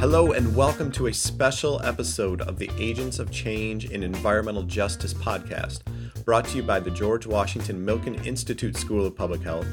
[0.00, 5.12] Hello, and welcome to a special episode of the Agents of Change in Environmental Justice
[5.12, 5.82] podcast,
[6.24, 9.66] brought to you by the George Washington Milken Institute School of Public Health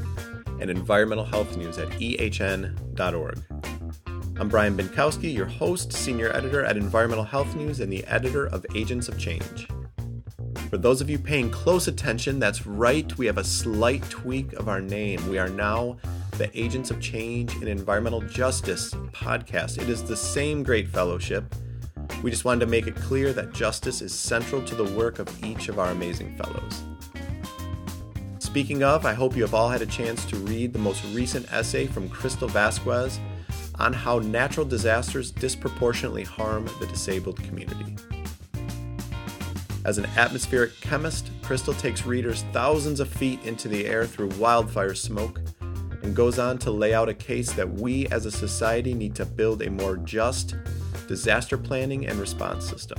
[0.60, 3.42] and Environmental Health News at ehn.org.
[4.38, 8.66] I'm Brian Bienkowski, your host, senior editor at Environmental Health News, and the editor of
[8.76, 9.70] Agents of Change.
[10.70, 14.68] For those of you paying close attention, that's right, we have a slight tweak of
[14.68, 15.26] our name.
[15.30, 15.96] We are now
[16.38, 19.82] the Agents of Change in Environmental Justice podcast.
[19.82, 21.44] It is the same great fellowship.
[22.22, 25.44] We just wanted to make it clear that justice is central to the work of
[25.44, 26.84] each of our amazing fellows.
[28.38, 31.52] Speaking of, I hope you have all had a chance to read the most recent
[31.52, 33.20] essay from Crystal Vasquez
[33.80, 37.96] on how natural disasters disproportionately harm the disabled community.
[39.86, 44.94] As an atmospheric chemist, Crystal takes readers thousands of feet into the air through wildfire
[44.94, 45.40] smoke
[46.08, 49.26] and goes on to lay out a case that we as a society need to
[49.26, 50.56] build a more just
[51.06, 52.98] disaster planning and response system.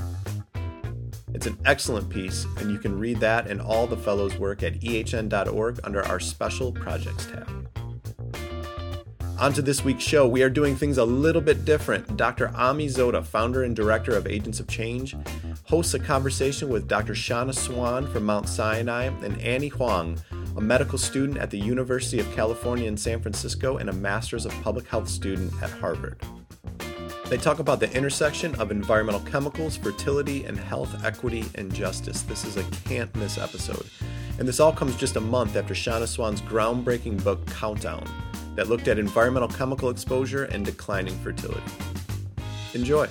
[1.32, 4.80] It's an excellent piece, and you can read that and all the fellows' work at
[4.80, 7.48] ehn.org under our special projects tab.
[9.38, 12.16] On to this week's show, we are doing things a little bit different.
[12.18, 12.50] Dr.
[12.56, 15.16] Ami Zota, founder and director of Agents of Change,
[15.62, 17.14] hosts a conversation with Dr.
[17.14, 20.18] Shanna Swan from Mount Sinai and Annie Huang,
[20.58, 24.52] a medical student at the University of California in San Francisco and a Masters of
[24.60, 26.20] Public Health student at Harvard.
[27.26, 32.22] They talk about the intersection of environmental chemicals, fertility, and health equity and justice.
[32.22, 33.86] This is a can't miss episode.
[34.40, 38.04] And this all comes just a month after Shanna Swan's groundbreaking book, Countdown,
[38.56, 41.62] that looked at environmental chemical exposure and declining fertility.
[42.74, 43.06] Enjoy.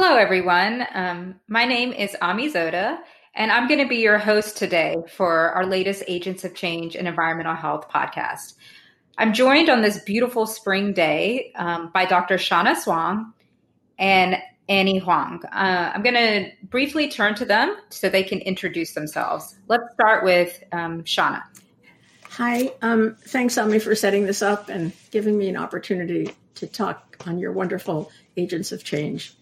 [0.00, 0.86] Hello, everyone.
[0.94, 2.98] Um, my name is Ami Zota,
[3.34, 7.08] and I'm going to be your host today for our latest Agents of Change and
[7.08, 8.54] Environmental Health podcast.
[9.18, 12.38] I'm joined on this beautiful spring day um, by Dr.
[12.38, 13.34] Shanna Swan
[13.98, 14.36] and
[14.68, 15.42] Annie Huang.
[15.46, 19.56] Uh, I'm going to briefly turn to them so they can introduce themselves.
[19.66, 21.42] Let's start with um, Shanna.
[22.30, 27.16] Hi, um, thanks, Ami, for setting this up and giving me an opportunity to talk
[27.26, 29.34] on your wonderful Agents of Change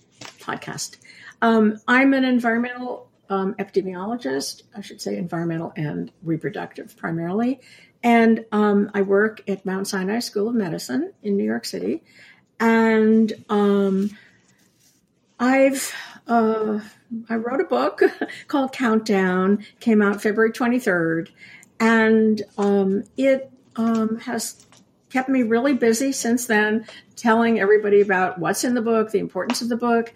[0.46, 0.98] podcast.
[1.42, 7.60] Um, I'm an environmental um, epidemiologist, I should say environmental and reproductive primarily.
[8.02, 12.04] And um, I work at Mount Sinai School of Medicine in New York City.
[12.60, 14.16] And um,
[15.38, 15.92] I've
[16.26, 16.80] uh,
[17.28, 18.02] I wrote a book
[18.48, 21.30] called Countdown, came out February 23rd,
[21.78, 24.66] and um, it um, has
[25.10, 29.62] kept me really busy since then, telling everybody about what's in the book, the importance
[29.62, 30.12] of the book,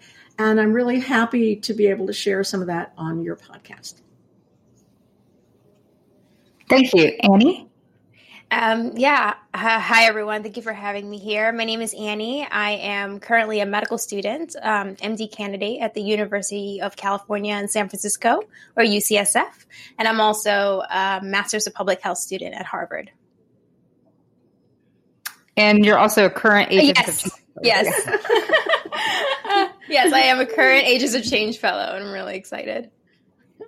[0.49, 4.01] and I'm really happy to be able to share some of that on your podcast.
[6.67, 7.17] Thank you.
[7.21, 7.67] Annie?
[8.49, 9.35] Um, yeah.
[9.53, 10.41] Uh, hi, everyone.
[10.43, 11.51] Thank you for having me here.
[11.51, 12.45] My name is Annie.
[12.49, 17.67] I am currently a medical student, um, MD candidate at the University of California in
[17.67, 18.41] San Francisco,
[18.75, 19.65] or UCSF.
[19.99, 23.11] And I'm also a Master's of Public Health student at Harvard.
[25.55, 27.25] And you're also a current agent yes.
[27.25, 28.09] of Yes.
[29.91, 32.89] yes, I am a current Agents of Change fellow, and I'm really excited.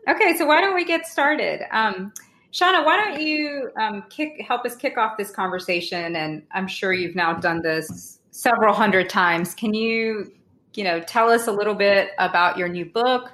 [0.08, 1.62] Okay, so why don't we get started?
[1.72, 2.12] Um,
[2.52, 6.16] Shauna, why don't you um, kick, help us kick off this conversation?
[6.16, 9.54] And I'm sure you've now done this several hundred times.
[9.54, 10.32] Can you,
[10.74, 13.32] you know, tell us a little bit about your new book?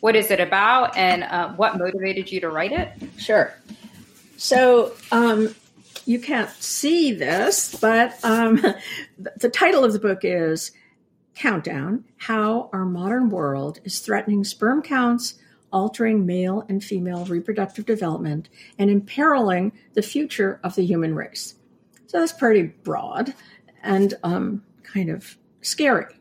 [0.00, 2.90] What is it about, and uh, what motivated you to write it?
[3.18, 3.52] Sure.
[4.38, 5.54] So um,
[6.06, 8.64] you can't see this, but um,
[9.36, 10.72] the title of the book is
[11.40, 15.38] Countdown How Our Modern World is Threatening Sperm Counts,
[15.72, 21.54] Altering Male and Female Reproductive Development, and Imperiling the Future of the Human Race.
[22.08, 23.32] So that's pretty broad
[23.82, 26.14] and um, kind of scary.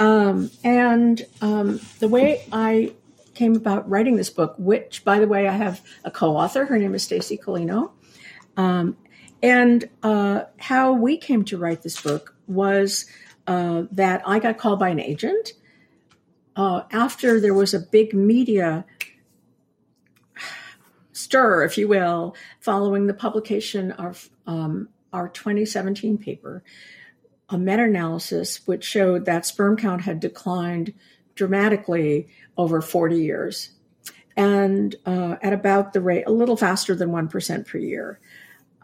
[0.00, 2.94] Um, and um, the way I
[3.34, 6.64] came about writing this book, which, by the way, I have a co-author.
[6.64, 7.92] Her name is Stacey Colino.
[8.56, 8.96] Um,
[9.40, 13.06] and uh, how we came to write this book was
[13.46, 15.52] uh, that I got called by an agent
[16.56, 18.84] uh, after there was a big media
[21.12, 26.62] stir, if you will, following the publication of um, our 2017 paper,
[27.48, 30.92] a meta analysis which showed that sperm count had declined
[31.34, 33.70] dramatically over 40 years
[34.36, 38.18] and uh, at about the rate, a little faster than 1% per year.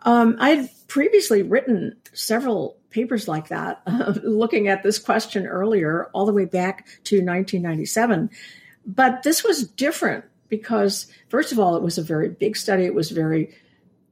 [0.02, 6.06] Um, I had previously written several papers like that, uh, looking at this question earlier,
[6.12, 8.31] all the way back to 1997.
[8.87, 12.85] But this was different because, first of all, it was a very big study.
[12.85, 13.55] It was very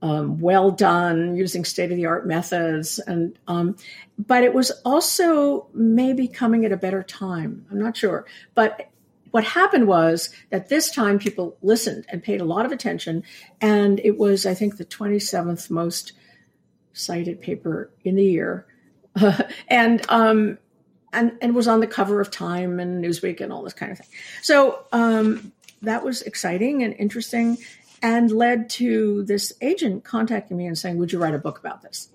[0.02, 3.76] um, well done, using state of the art methods, and um,
[4.18, 7.64] but it was also maybe coming at a better time.
[7.70, 8.90] I'm not sure, but
[9.30, 13.22] what happened was that this time people listened and paid a lot of attention,
[13.60, 16.12] and it was I think the 27th most
[16.96, 18.66] cited paper in the year,
[19.68, 20.58] and um,
[21.12, 23.98] and and was on the cover of Time and Newsweek and all this kind of
[23.98, 24.08] thing.
[24.42, 25.52] So um,
[25.82, 27.58] that was exciting and interesting
[28.02, 31.82] and led to this agent contacting me and saying, Would you write a book about
[31.82, 32.08] this?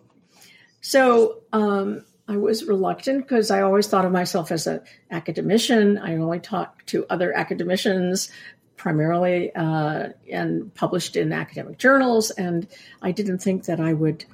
[0.82, 5.98] So um, I was reluctant because I always thought of myself as an academician.
[5.98, 8.32] I only talked to other academicians
[8.78, 12.32] primarily uh, and published in academic journals.
[12.32, 12.68] And
[13.02, 14.26] I didn't think that I would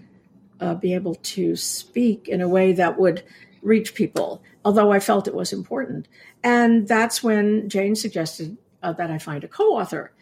[0.60, 3.24] uh, be able to speak in a way that would
[3.62, 6.08] reach people, although I felt it was important.
[6.44, 10.14] And that's when Jane suggested uh, that I find a co author.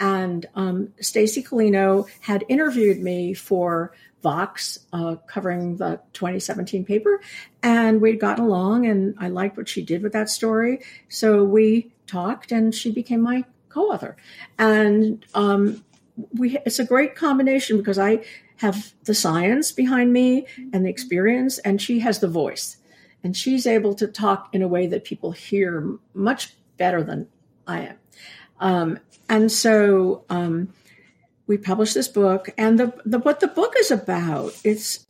[0.00, 3.92] And um, Stacey Colino had interviewed me for
[4.22, 7.20] Vox, uh, covering the 2017 paper,
[7.62, 10.80] and we'd gotten along, and I liked what she did with that story.
[11.08, 14.16] So we talked, and she became my co-author.
[14.58, 15.84] And um,
[16.34, 18.24] we, it's a great combination because I
[18.58, 22.76] have the science behind me and the experience, and she has the voice,
[23.24, 27.28] and she's able to talk in a way that people hear much better than
[27.66, 27.96] I am.
[28.60, 30.72] Um, and so um,
[31.46, 34.54] we published this book, and the, the what the book is about.
[34.64, 35.06] It's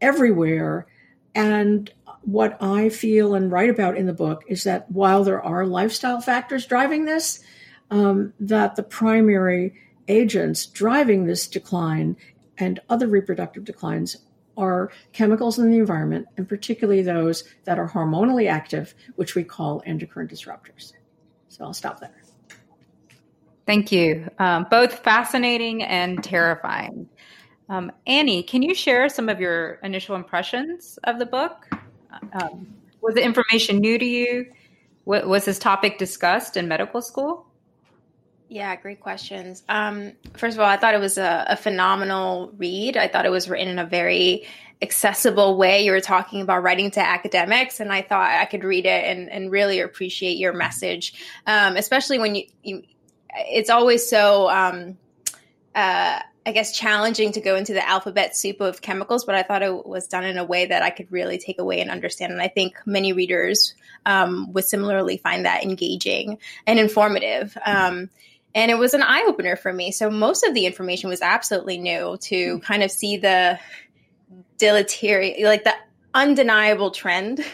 [0.00, 0.86] everywhere.
[1.34, 1.90] And
[2.22, 6.20] what I feel and write about in the book is that while there are lifestyle
[6.20, 7.42] factors driving this,
[7.90, 9.74] um, that the primary
[10.08, 12.16] agents driving this decline
[12.58, 14.18] and other reproductive declines
[14.56, 19.82] are chemicals in the environment, and particularly those that are hormonally active, which we call
[19.86, 20.92] endocrine disruptors.
[21.48, 22.22] So I'll stop there.
[23.66, 24.28] Thank you.
[24.38, 27.08] Um, both fascinating and terrifying.
[27.72, 31.70] Um, Annie, can you share some of your initial impressions of the book?
[32.34, 32.66] Um,
[33.00, 34.52] was the information new to you?
[35.04, 37.46] was this topic discussed in medical school?
[38.48, 39.64] Yeah, great questions.
[39.68, 42.96] Um, first of all, I thought it was a, a, phenomenal read.
[42.96, 44.46] I thought it was written in a very
[44.80, 45.84] accessible way.
[45.84, 49.28] You were talking about writing to academics, and I thought I could read it and,
[49.28, 51.14] and really appreciate your message,
[51.48, 52.82] um, especially when you, you,
[53.30, 54.50] It's always so.
[54.50, 54.98] Um,
[55.74, 59.62] uh, I guess challenging to go into the alphabet soup of chemicals, but I thought
[59.62, 62.32] it was done in a way that I could really take away and understand.
[62.32, 63.74] And I think many readers
[64.04, 67.56] um, would similarly find that engaging and informative.
[67.64, 68.10] Um,
[68.54, 69.92] and it was an eye opener for me.
[69.92, 73.58] So most of the information was absolutely new to kind of see the
[74.58, 75.74] deleterious, like the
[76.14, 77.44] undeniable trend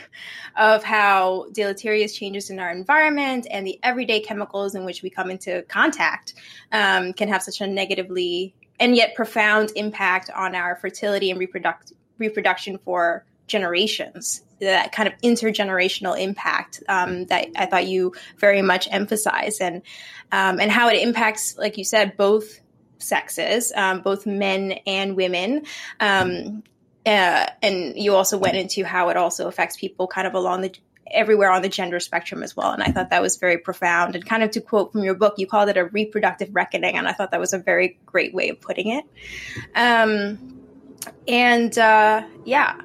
[0.57, 5.31] of how deleterious changes in our environment and the everyday chemicals in which we come
[5.31, 6.35] into contact
[6.73, 11.93] um, can have such a negatively and yet profound impact on our fertility and reproduct-
[12.19, 18.89] reproduction for generations that kind of intergenerational impact um, that I thought you very much
[18.91, 19.83] emphasized, and
[20.33, 22.61] um, and how it impacts, like you said, both
[22.99, 25.65] sexes, um, both men and women.
[26.01, 26.63] Um,
[27.07, 30.75] uh, and you also went into how it also affects people kind of along the
[31.11, 32.73] everywhere on the gender spectrum as well.
[32.73, 34.15] And I thought that was very profound.
[34.15, 37.09] And kind of to quote from your book, you called it a reproductive reckoning, and
[37.09, 39.05] I thought that was a very great way of putting it.
[39.75, 40.63] Um,
[41.27, 42.81] and uh, yeah,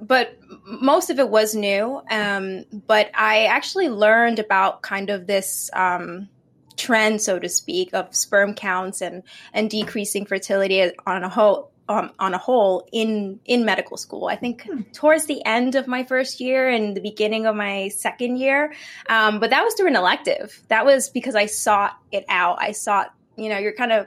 [0.00, 2.00] but most of it was new.
[2.10, 6.28] Um, but I actually learned about kind of this um,
[6.76, 11.72] trend, so to speak, of sperm counts and and decreasing fertility on a whole.
[11.90, 14.82] Um, on a whole, in in medical school, I think hmm.
[14.92, 18.74] towards the end of my first year and the beginning of my second year,
[19.08, 20.62] um, but that was through an elective.
[20.68, 22.58] That was because I sought it out.
[22.60, 24.06] I sought, you know, you're kind of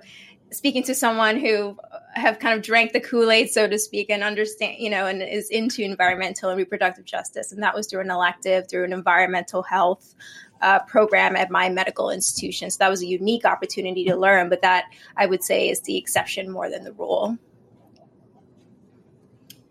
[0.52, 1.78] speaking to someone who
[2.14, 5.50] have kind of drank the kool-aid so to speak and understand you know and is
[5.50, 10.14] into environmental and reproductive justice and that was through an elective through an environmental health
[10.62, 14.62] uh, program at my medical institution so that was a unique opportunity to learn but
[14.62, 14.86] that
[15.16, 17.38] i would say is the exception more than the rule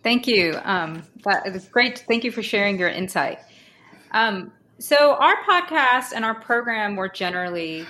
[0.03, 0.59] thank you.
[0.65, 2.05] Um, that is great.
[2.09, 3.39] Thank you for sharing your insight.
[4.13, 7.87] Um, so our podcast and our program more generally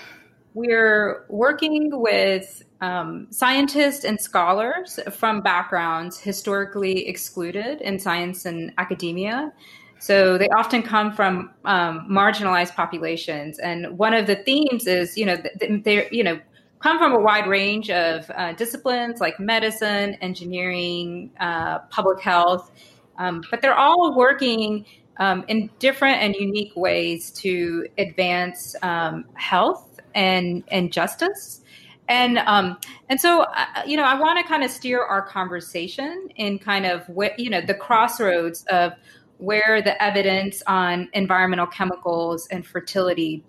[0.55, 9.53] we're working with um, scientists and scholars from backgrounds historically excluded in science and academia.
[9.99, 15.27] So they often come from um, marginalized populations, and one of the themes is, you
[15.27, 16.41] know, they you know
[16.81, 22.71] come from a wide range of uh, disciplines like medicine, engineering, uh, public health,
[23.19, 24.87] Um, but they're all working
[25.19, 31.61] um, in different and unique ways to advance um, health and and justice.
[32.09, 32.79] And um,
[33.11, 36.87] and so uh, you know, I want to kind of steer our conversation in kind
[36.87, 38.95] of what you know the crossroads of
[39.37, 43.45] where the evidence on environmental chemicals and fertility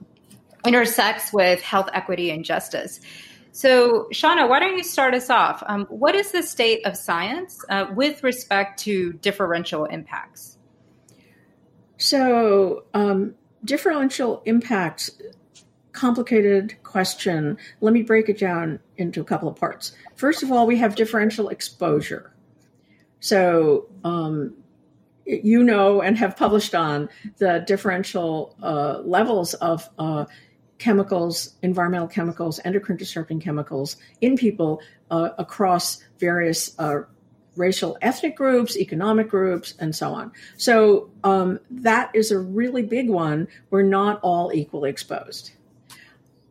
[0.65, 2.99] intersects with health equity and justice.
[3.53, 5.61] So, Shauna, why don't you start us off?
[5.65, 10.57] Um, what is the state of science uh, with respect to differential impacts?
[11.97, 15.11] So, um, differential impacts,
[15.91, 17.57] complicated question.
[17.81, 19.93] Let me break it down into a couple of parts.
[20.15, 22.33] First of all, we have differential exposure.
[23.19, 24.55] So, um,
[25.25, 30.25] you know and have published on the differential uh, levels of uh,
[30.81, 37.01] chemicals, environmental chemicals, endocrine disrupting chemicals in people uh, across various uh,
[37.55, 40.31] racial ethnic groups, economic groups, and so on.
[40.57, 43.47] So um, that is a really big one.
[43.69, 45.51] We're not all equally exposed.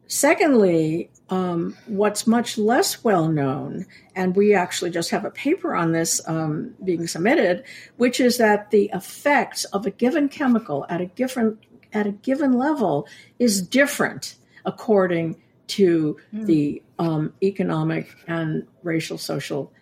[0.07, 5.93] Secondly, um, what's much less well known, and we actually just have a paper on
[5.93, 7.65] this um, being submitted,
[7.97, 11.59] which is that the effects of a given chemical at a given
[11.93, 13.07] at a given level
[13.39, 15.37] is different according
[15.69, 16.47] to mm.
[16.47, 19.73] the um, economic and racial social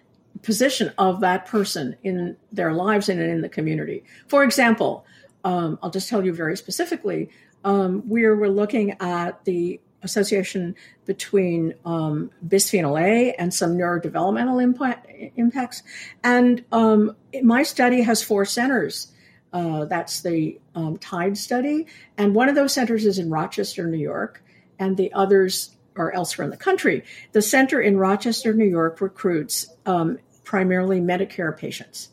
[0.43, 4.05] position of that person in their lives and in the community.
[4.29, 5.05] For example,
[5.45, 7.31] um, I'll just tell you very specifically,
[7.65, 10.75] um, we're, we're looking at the association
[11.07, 15.83] between um, bisphenol A and some neurodevelopmental impact, impacts.
[16.23, 19.13] And um, my study has four centers.
[19.53, 21.87] Uh, that's the um, TIDE study.
[22.17, 24.43] And one of those centers is in Rochester, New York,
[24.79, 27.03] and the others are elsewhere in the country.
[27.33, 32.11] The center in Rochester, New York recruits um, primarily Medicare patients,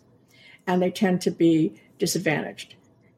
[0.65, 2.75] and they tend to be disadvantaged.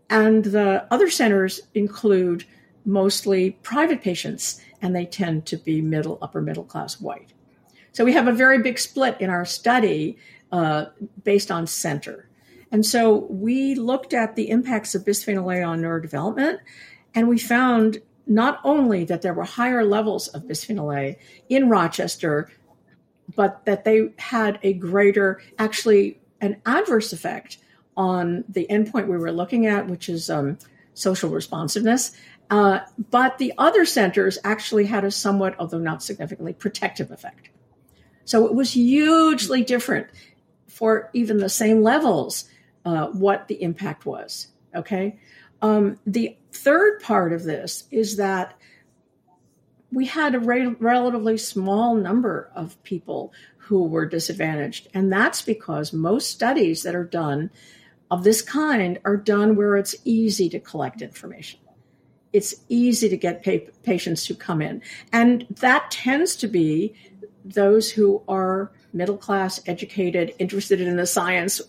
[0.10, 2.46] And the other centers include
[2.86, 7.34] mostly private patients, and they tend to be middle, upper middle class white.
[7.92, 10.18] So we have a very big split in our study
[10.52, 10.86] uh,
[11.24, 12.27] based on center.
[12.72, 16.60] And so we looked at the impacts of bisphenol A on neurodevelopment,
[17.16, 21.18] and we found not only that there were higher levels of bisphenol A
[21.50, 22.52] in Rochester,
[23.36, 27.58] but that they had a greater, actually, an adverse effect
[27.96, 30.58] on the endpoint we were looking at, which is um,
[30.94, 32.12] social responsiveness.
[32.50, 37.50] Uh, but the other centers actually had a somewhat, although not significantly, protective effect.
[38.24, 40.08] So it was hugely different
[40.68, 42.46] for even the same levels
[42.88, 44.48] uh, what the impact was.
[44.74, 45.20] Okay.
[45.62, 48.58] Um, the third part of this is that
[49.92, 54.88] we had a re- relatively small number of people who were disadvantaged.
[54.94, 57.50] And that's because most studies that are done
[58.10, 61.60] of this kind are done where it's easy to collect information.
[62.32, 64.82] It's easy to get pa- patients to come in.
[65.12, 66.94] And that tends to be
[67.44, 71.62] those who are middle class, educated, interested in the science,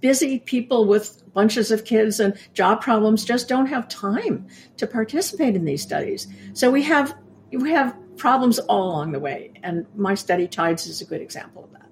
[0.00, 5.56] busy people with bunches of kids and job problems just don't have time to participate
[5.56, 6.26] in these studies.
[6.52, 7.14] So we have
[7.52, 11.64] we have problems all along the way, and my study Tides is a good example
[11.64, 11.82] of that.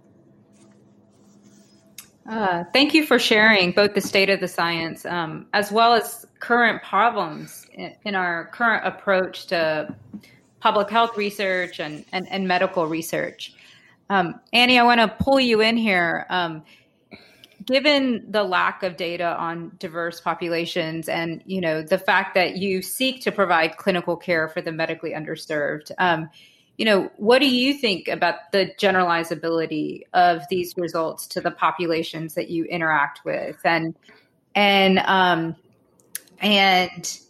[2.31, 6.25] Uh, thank you for sharing both the state of the science um, as well as
[6.39, 9.93] current problems in, in, our current approach to
[10.61, 13.55] public health research and, and, and medical research.
[14.11, 16.27] Um, Annie, I want to pull you in here.
[16.31, 16.63] Um,
[17.71, 22.83] given the lack of data on diverse populations and you know the fact that you
[22.83, 26.29] seek to provide clinical care for the medically underserved um,
[26.81, 32.33] you know what do you think about the generalizability of these results to the populations
[32.37, 33.59] that you interact with?
[33.65, 33.95] And
[34.55, 35.57] and um
[36.41, 37.21] and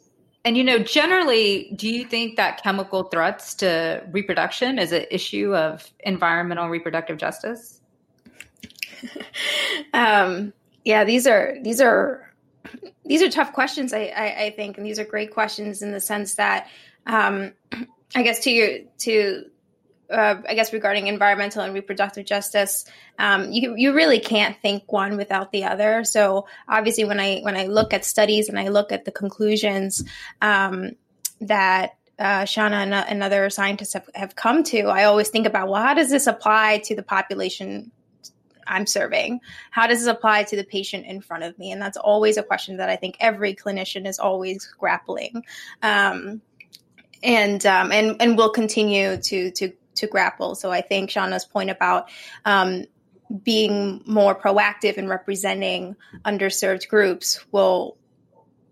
[0.44, 5.52] and you know generally do you think that chemical threats to reproduction is an issue
[5.56, 7.79] of environmental reproductive justice
[9.94, 10.52] um,
[10.84, 12.32] yeah, these are these are
[13.04, 13.92] these are tough questions.
[13.92, 16.68] I, I, I think, and these are great questions in the sense that,
[17.06, 17.52] um,
[18.14, 19.44] I guess to your to
[20.10, 22.84] uh, I guess regarding environmental and reproductive justice,
[23.18, 26.04] um, you you really can't think one without the other.
[26.04, 30.04] So obviously, when I when I look at studies and I look at the conclusions
[30.42, 30.92] um,
[31.40, 35.68] that uh, Shauna and, and, other scientists have, have come to, I always think about
[35.68, 37.92] well, how does this apply to the population
[38.70, 39.40] I'm serving?
[39.70, 41.72] How does this apply to the patient in front of me?
[41.72, 45.44] And that's always a question that I think every clinician is always grappling.
[45.82, 46.40] Um,
[47.22, 50.54] and um, and and will continue to to to grapple.
[50.54, 52.08] So I think Shauna's point about
[52.44, 52.86] um,
[53.44, 57.96] being more proactive in representing underserved groups will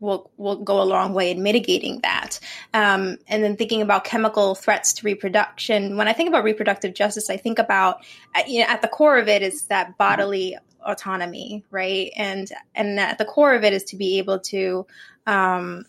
[0.00, 2.38] will will go a long way in mitigating that.
[2.75, 5.97] Um, and then thinking about chemical threats to reproduction.
[5.97, 9.19] When I think about reproductive justice, I think about uh, you know, at the core
[9.19, 12.12] of it is that bodily autonomy, right?
[12.17, 14.87] And and at the core of it is to be able to
[15.26, 15.85] um,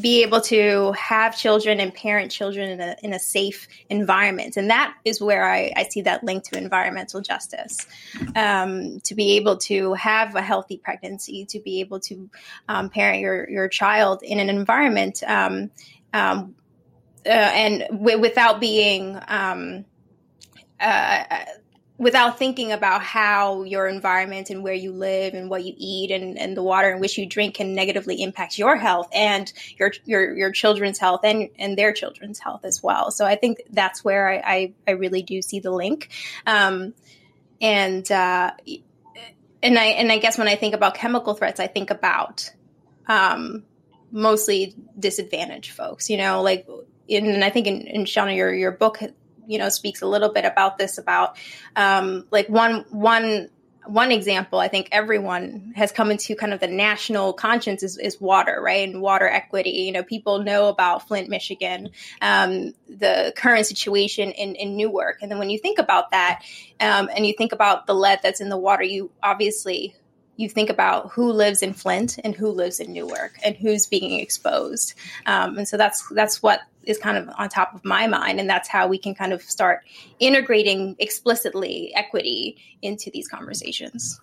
[0.00, 4.56] be able to have children and parent children in a, in a safe environment.
[4.56, 7.86] And that is where I, I see that link to environmental justice.
[8.34, 12.30] Um, to be able to have a healthy pregnancy, to be able to
[12.68, 15.70] um, parent your, your child in an environment um,
[16.12, 16.54] um
[17.26, 19.84] uh, and w- without being um,
[20.78, 21.24] uh,
[21.98, 26.38] without thinking about how your environment and where you live and what you eat and,
[26.38, 30.36] and the water in which you drink can negatively impact your health and your your,
[30.36, 33.10] your children's health and, and their children's health as well.
[33.10, 36.10] So I think that's where I, I, I really do see the link.
[36.46, 36.92] Um,
[37.60, 38.52] and uh,
[39.62, 42.50] and I and I guess when I think about chemical threats, I think about
[43.06, 43.64] um,
[44.10, 46.10] mostly disadvantaged folks.
[46.10, 46.68] You know, like
[47.08, 49.00] in, and I think in, in Shauna, your your book
[49.46, 51.36] you know speaks a little bit about this about
[51.76, 53.48] um, like one one
[53.86, 58.20] one example i think everyone has come into kind of the national conscience is, is
[58.20, 58.88] water right?
[58.88, 59.70] And water equity.
[59.70, 65.18] You know people know about flint michigan um, the current situation in, in newark.
[65.22, 66.42] And then when you think about that
[66.80, 69.94] um, and you think about the lead that's in the water you obviously
[70.36, 74.20] you think about who lives in Flint and who lives in Newark and who's being
[74.20, 74.94] exposed.
[75.24, 78.48] Um, and so that's that's what is kind of on top of my mind, and
[78.48, 79.80] that's how we can kind of start
[80.18, 84.20] integrating explicitly equity into these conversations.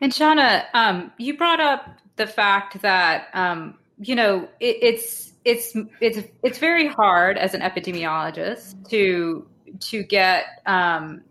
[0.00, 5.76] And Shauna, um, you brought up the fact that um, you know it, it's it's
[6.00, 9.46] it's it's very hard as an epidemiologist to
[9.80, 11.22] to get um,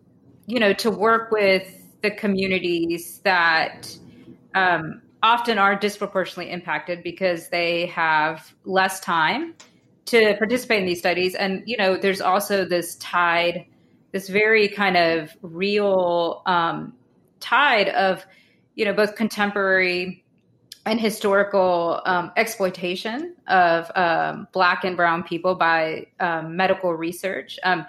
[0.46, 1.68] you know to work with
[2.02, 3.96] the communities that
[4.56, 9.54] um, often are disproportionately impacted because they have less time
[10.06, 11.36] to participate in these studies.
[11.36, 13.66] And, you know, there's also this tide,
[14.12, 16.94] this very kind of real um,
[17.40, 18.26] tide of,
[18.76, 20.24] you know, both contemporary
[20.86, 27.60] and historical um, exploitation of um, Black and Brown people by um, medical research.
[27.64, 27.86] Um,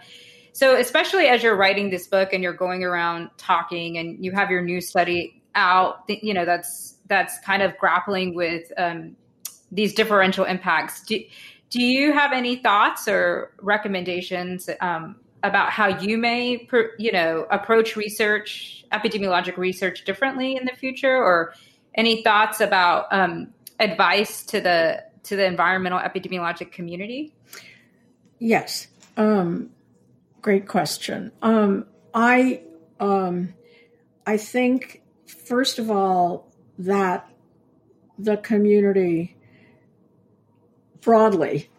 [0.52, 4.50] so, especially as you're writing this book and you're going around talking and you have
[4.50, 9.16] your new study out, you know, that's that's kind of grappling with um,
[9.70, 11.02] these differential impacts.
[11.04, 11.20] Do,
[11.68, 16.66] do you have any thoughts or recommendations um, about how you may,
[16.98, 21.52] you know, approach research, epidemiologic research differently in the future, or
[21.94, 27.34] any thoughts about um, advice to the to the environmental epidemiologic community?
[28.38, 28.88] Yes.
[29.18, 29.70] Um,
[30.42, 31.32] Great question.
[31.42, 32.62] Um, I
[32.98, 33.52] um,
[34.26, 36.49] I think first of all
[36.80, 37.28] that
[38.18, 39.36] the community
[41.00, 41.70] broadly,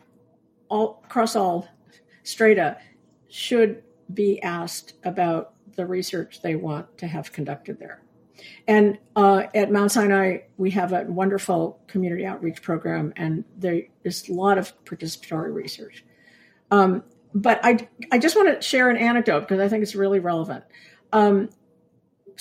[0.70, 1.68] all across all
[2.24, 2.78] strata,
[3.30, 3.84] should
[4.14, 8.02] be asked about the research they want to have conducted there.
[8.68, 14.30] And uh, at Mount Sinai, we have a wonderful community outreach program, and there is
[14.30, 16.04] a lot of participatory research.
[16.70, 20.20] Um, but I, I just want to share an anecdote because I think it's really
[20.20, 20.64] relevant.
[21.14, 21.50] Um,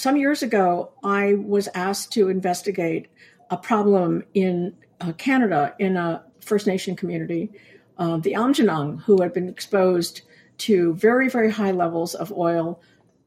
[0.00, 3.08] some years ago, I was asked to investigate
[3.50, 7.52] a problem in uh, Canada in a First Nation community,
[7.98, 10.22] uh, the Aamjiwnaang, who had been exposed
[10.58, 12.80] to very, very high levels of oil,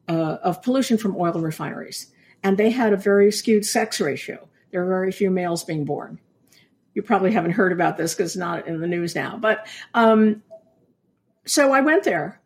[0.08, 2.12] uh, of pollution from oil refineries.
[2.42, 4.48] And they had a very skewed sex ratio.
[4.72, 6.18] There were very few males being born.
[6.92, 9.36] You probably haven't heard about this because it's not in the news now.
[9.36, 10.42] But um,
[11.46, 12.40] so I went there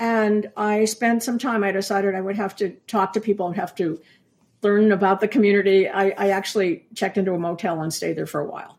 [0.00, 1.62] and I spent some time.
[1.62, 4.00] I decided I would have to talk to people and have to
[4.62, 5.88] learn about the community.
[5.88, 8.78] I, I actually checked into a motel and stayed there for a while.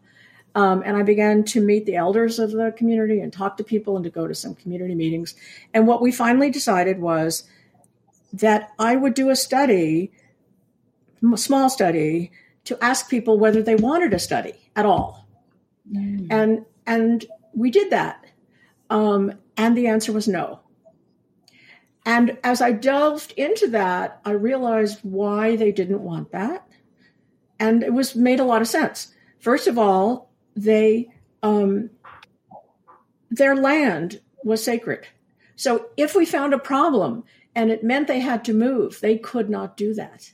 [0.55, 3.95] Um, and I began to meet the elders of the community and talk to people
[3.95, 5.35] and to go to some community meetings.
[5.73, 7.43] And what we finally decided was
[8.33, 10.11] that I would do a study,
[11.31, 12.31] a small study,
[12.65, 15.27] to ask people whether they wanted a study at all.
[15.89, 16.27] Mm.
[16.31, 18.25] And and we did that.
[18.89, 20.61] Um, and the answer was no.
[22.05, 26.67] And as I delved into that, I realized why they didn't want that.
[27.59, 29.13] And it was made a lot of sense.
[29.39, 31.09] First of all, they
[31.43, 31.89] um,
[33.29, 35.07] their land was sacred.
[35.55, 37.23] So if we found a problem
[37.55, 40.31] and it meant they had to move, they could not do that.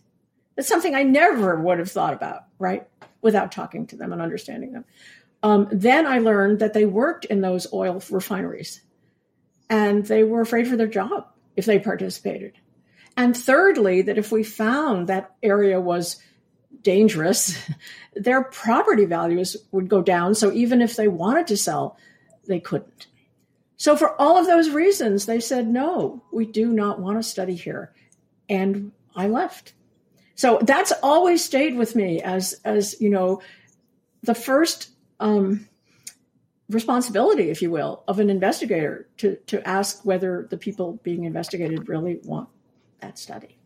[0.55, 2.87] That's something I never would have thought about, right?
[3.21, 4.85] Without talking to them and understanding them.
[5.43, 8.81] Um, then I learned that they worked in those oil refineries
[9.69, 11.27] and they were afraid for their job
[11.57, 12.53] if they participated.
[13.17, 16.21] And thirdly, that if we found that area was
[16.83, 17.57] dangerous,
[18.15, 20.35] their property values would go down.
[20.35, 21.97] So even if they wanted to sell,
[22.47, 23.07] they couldn't.
[23.75, 27.55] So for all of those reasons, they said, no, we do not want to study
[27.55, 27.93] here.
[28.47, 29.73] And I left.
[30.35, 33.41] So that's always stayed with me as, as, you know,
[34.23, 35.67] the first, um,
[36.69, 41.87] responsibility, if you will, of an investigator to, to ask whether the people being investigated
[41.87, 42.49] really want
[42.99, 43.57] that study.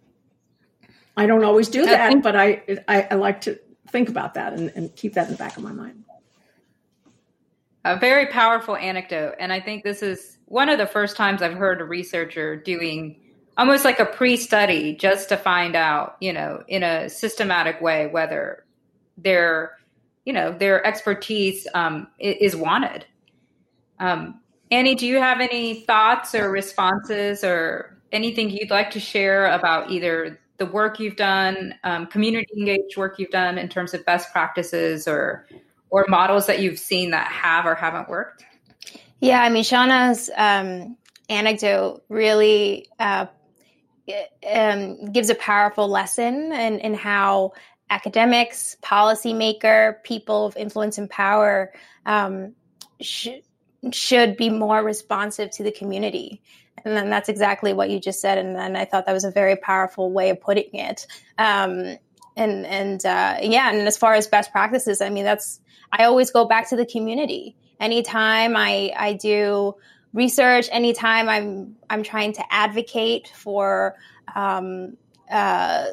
[1.17, 3.59] I don't always do that, but I, I, I like to
[3.89, 6.03] think about that and, and keep that in the back of my mind.
[7.83, 9.35] A very powerful anecdote.
[9.39, 13.19] And I think this is one of the first times I've heard a researcher doing
[13.57, 18.07] almost like a pre study just to find out, you know, in a systematic way
[18.07, 18.65] whether
[19.17, 19.77] their,
[20.25, 23.05] you know, their expertise um, is wanted.
[23.99, 29.47] Um, Annie, do you have any thoughts or responses or anything you'd like to share
[29.47, 34.05] about either the work you've done, um, community engaged work you've done in terms of
[34.05, 35.47] best practices or
[35.89, 38.45] or models that you've seen that have or haven't worked?
[39.19, 40.97] Yeah, I mean, Shauna's um,
[41.29, 43.25] anecdote really uh,
[44.51, 47.53] um, gives a powerful lesson in, in how
[47.91, 51.71] academics, policymaker, people of influence and power
[52.05, 52.55] um,
[53.01, 53.41] sh-
[53.91, 56.41] should be more responsive to the community.
[56.83, 58.37] And then that's exactly what you just said.
[58.37, 61.05] And then I thought that was a very powerful way of putting it.
[61.37, 61.97] Um,
[62.37, 65.59] and and uh, yeah, and as far as best practices, I mean, that's
[65.91, 67.57] I always go back to the community.
[67.79, 69.75] Anytime I I do
[70.13, 73.95] research, anytime I'm I'm trying to advocate for
[74.33, 74.95] um,
[75.29, 75.87] uh,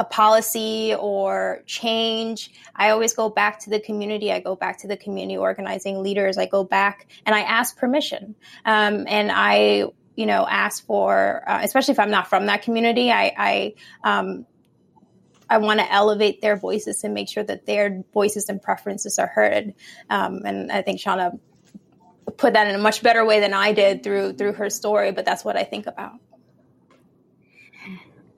[0.00, 4.32] a policy or change, I always go back to the community.
[4.32, 6.38] I go back to the community organizing leaders.
[6.38, 8.34] I go back and I ask permission.
[8.64, 9.84] Um, and I
[10.16, 14.44] you know, ask for, uh, especially if I'm not from that community, I, I, um,
[15.48, 19.28] I want to elevate their voices and make sure that their voices and preferences are
[19.28, 19.74] heard.
[20.10, 21.38] Um, and I think Shauna
[22.36, 25.10] put that in a much better way than I did through through her story.
[25.12, 26.12] But that's what I think about.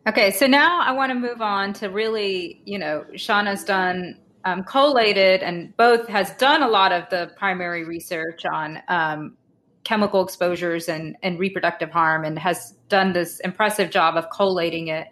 [0.06, 4.64] Okay, so now I want to move on to really, you know, Shauna's done um,
[4.64, 9.36] collated and both has done a lot of the primary research on um,
[9.84, 15.06] chemical exposures and, and reproductive harm and has done this impressive job of collating it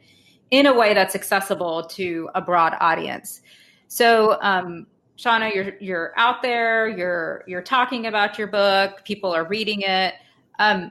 [0.51, 3.43] in a way that's accessible to a broad audience.
[3.87, 9.47] So, um, Shauna, you're you're out there, you're you're talking about your book, people are
[9.47, 10.15] reading it.
[10.59, 10.91] Um,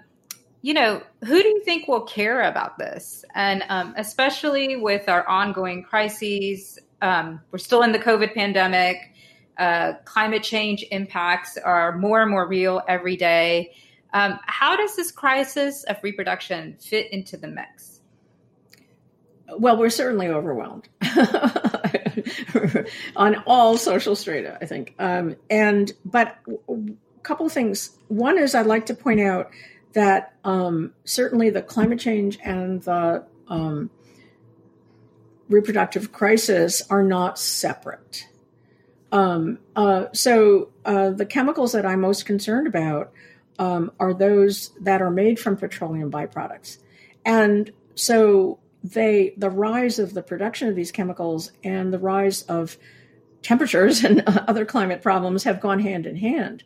[0.62, 3.24] you know, who do you think will care about this?
[3.34, 9.13] And um, especially with our ongoing crises, um, we're still in the COVID pandemic
[9.60, 13.74] uh, climate change impacts are more and more real every day.
[14.13, 18.00] Um, how does this crisis of reproduction fit into the mix?
[19.58, 20.88] Well, we're certainly overwhelmed
[23.15, 24.95] on all social strata, I think.
[24.98, 26.78] Um, and but a
[27.24, 27.98] couple of things.
[28.08, 29.52] One is I'd like to point out
[29.93, 33.89] that um, certainly the climate change and the um,
[35.49, 38.28] reproductive crisis are not separate.
[39.12, 43.12] Um, uh, so uh, the chemicals that I'm most concerned about
[43.58, 46.78] um, are those that are made from petroleum byproducts,
[47.25, 52.78] and so they the rise of the production of these chemicals and the rise of
[53.41, 56.63] temperatures and other climate problems have gone hand in hand.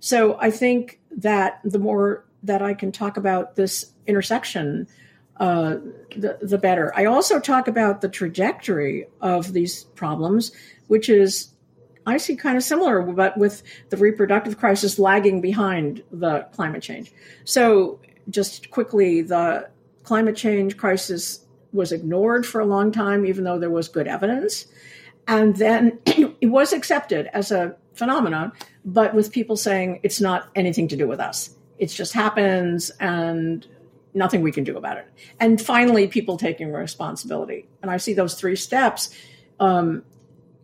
[0.00, 4.86] So I think that the more that I can talk about this intersection,
[5.38, 5.76] uh,
[6.16, 6.92] the, the better.
[6.96, 10.52] I also talk about the trajectory of these problems,
[10.88, 11.52] which is
[12.06, 17.12] I see kind of similar, but with the reproductive crisis lagging behind the climate change.
[17.44, 19.68] So, just quickly, the
[20.02, 24.66] climate change crisis was ignored for a long time, even though there was good evidence.
[25.26, 28.52] And then it was accepted as a phenomenon,
[28.84, 31.54] but with people saying it's not anything to do with us.
[31.82, 33.66] It just happens and
[34.14, 35.08] nothing we can do about it.
[35.40, 37.66] And finally, people taking responsibility.
[37.82, 39.10] And I see those three steps
[39.58, 40.04] um,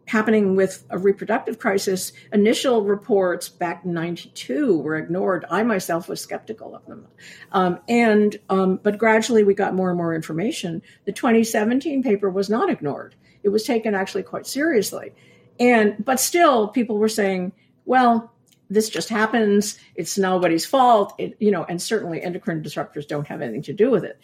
[0.07, 5.45] happening with a reproductive crisis, initial reports back in 92 were ignored.
[5.51, 7.09] I myself was skeptical of them.
[7.51, 10.83] Um, and, um, but gradually we got more and more information.
[11.05, 13.17] The 2017 paper was not ignored.
[13.43, 15.15] It was taken actually quite seriously.
[15.59, 17.51] And, but still people were saying,
[17.87, 18.33] well,
[18.71, 19.79] this just happens.
[19.95, 21.15] It's nobody's fault.
[21.19, 24.21] It, you know, and certainly endocrine disruptors don't have anything to do with it.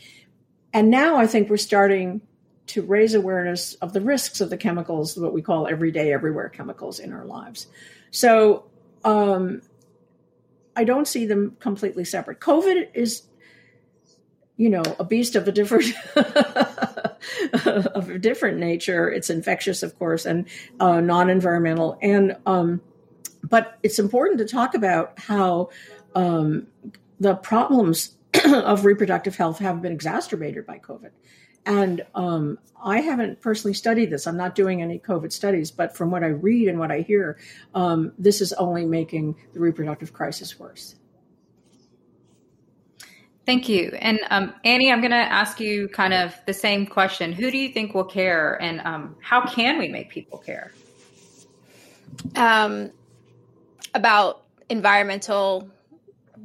[0.72, 2.20] And now I think we're starting
[2.66, 6.98] to raise awareness of the risks of the chemicals, what we call everyday, everywhere chemicals
[6.98, 7.66] in our lives.
[8.10, 8.64] So
[9.04, 9.62] um,
[10.74, 12.40] I don't see them completely separate.
[12.40, 13.22] COVID is
[14.56, 15.92] you know, a beast of a different
[17.66, 19.10] of a different nature.
[19.10, 20.46] It's infectious, of course, and
[20.78, 21.98] uh, non-environmental.
[22.00, 22.80] And um,
[23.48, 25.70] but it's important to talk about how
[26.14, 26.66] um,
[27.20, 31.10] the problems of reproductive health have been exacerbated by COVID.
[31.66, 34.26] And um, I haven't personally studied this.
[34.26, 37.38] I'm not doing any COVID studies, but from what I read and what I hear,
[37.74, 40.96] um, this is only making the reproductive crisis worse.
[43.46, 43.92] Thank you.
[44.00, 47.32] And um, Annie, I'm going to ask you kind of the same question.
[47.32, 50.72] Who do you think will care, and um, how can we make people care?
[52.36, 52.90] Um,
[53.94, 55.70] about environmental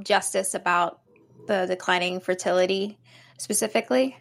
[0.03, 1.01] justice, about
[1.47, 2.97] the declining fertility
[3.37, 4.17] specifically.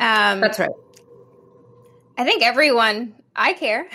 [0.00, 0.70] Um, That's right.
[2.18, 3.14] I think everyone.
[3.38, 3.86] I care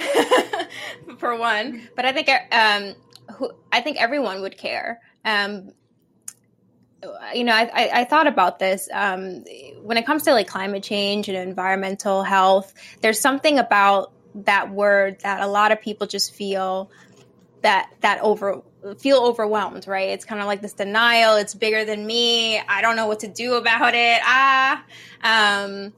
[1.17, 2.93] for one, but I think um,
[3.37, 5.01] who, I think everyone would care.
[5.25, 5.71] Um,
[7.33, 9.43] you know, I, I, I, thought about this um,
[9.81, 12.73] when it comes to like climate change and environmental health.
[13.01, 16.91] There's something about that word that a lot of people just feel
[17.61, 18.61] that that over
[18.99, 20.09] feel overwhelmed, right?
[20.09, 21.35] It's kind of like this denial.
[21.35, 22.59] It's bigger than me.
[22.59, 24.21] I don't know what to do about it.
[24.23, 24.83] Ah,
[25.23, 25.93] um,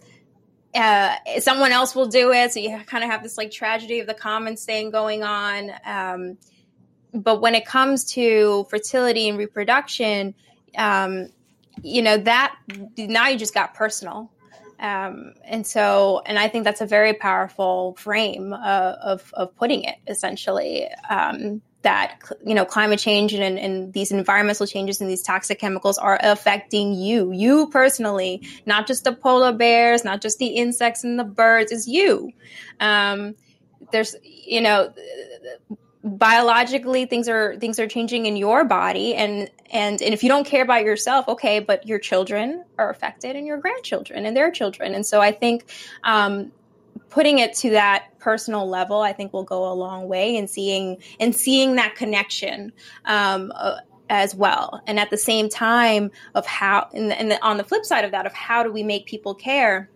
[0.75, 2.51] uh, someone else will do it.
[2.51, 5.71] So you kind of have this like tragedy of the commons thing going on.
[5.85, 6.37] Um,
[7.13, 10.33] but when it comes to fertility and reproduction,
[10.77, 11.29] um,
[11.81, 12.55] you know that
[12.97, 14.31] now you just got personal
[14.79, 19.83] um, and so and i think that's a very powerful frame uh, of, of putting
[19.83, 25.21] it essentially um, that you know climate change and, and, these environmental changes and these
[25.21, 27.31] toxic chemicals are affecting you.
[27.31, 31.87] You personally not just the polar bears not just the insects and the birds is
[31.87, 32.31] you.
[32.79, 33.35] Um,
[33.91, 34.93] there's you know
[36.03, 40.45] biologically things are things are changing in your body and and and if you don't
[40.45, 44.93] care about yourself okay but your children are affected and your grandchildren and their children.
[44.95, 45.71] And so i think
[46.03, 46.51] um,
[47.09, 50.97] putting it to that personal level i think will go a long way in seeing
[51.21, 52.73] and seeing that connection
[53.05, 53.77] um, uh,
[54.09, 54.81] as well.
[54.85, 58.11] And at the same time of how and, and the, on the flip side of
[58.11, 59.89] that of how do we make people care?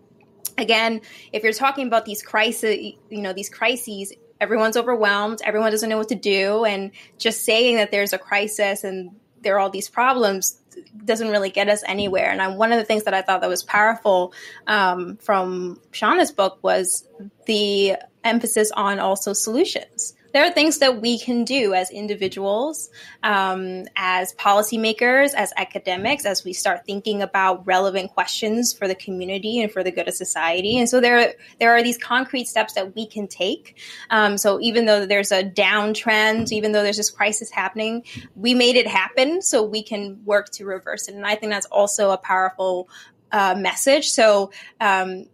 [0.58, 1.02] Again
[1.34, 5.98] if you're talking about these crises you know these crises everyone's overwhelmed, everyone doesn't know
[5.98, 9.90] what to do, and just saying that there's a crisis and there are all these
[9.90, 10.62] problems
[11.06, 12.30] doesn't really get us anywhere.
[12.30, 14.34] And I, one of the things that I thought that was powerful
[14.68, 17.08] um, from Shauna's book was
[17.46, 22.90] the emphasis on also solutions there are things that we can do as individuals,
[23.24, 29.62] um, as policymakers, as academics, as we start thinking about relevant questions for the community
[29.62, 30.78] and for the good of society.
[30.78, 33.78] And so there, there are these concrete steps that we can take.
[34.10, 38.04] Um, so even though there's a downtrend, even though there's this crisis happening,
[38.36, 41.16] we made it happen, so we can work to reverse it.
[41.16, 42.90] And I think that's also a powerful
[43.32, 44.10] uh, message.
[44.10, 45.28] So, um,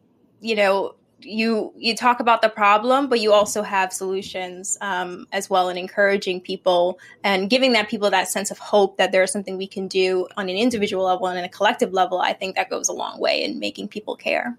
[0.43, 5.49] you know you you talk about the problem, but you also have solutions um, as
[5.49, 9.31] well, and encouraging people and giving that people that sense of hope that there is
[9.31, 12.19] something we can do on an individual level and on a collective level.
[12.19, 14.57] I think that goes a long way in making people care.